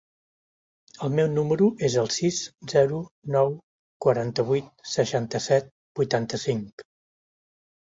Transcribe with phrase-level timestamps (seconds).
[1.07, 2.41] El meu número es el sis,
[2.75, 3.03] zero,
[3.37, 3.55] nou,
[4.09, 6.89] quaranta-vuit, seixanta-set, vuitanta-cinc.